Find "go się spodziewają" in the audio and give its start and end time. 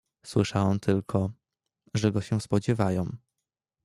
2.11-3.09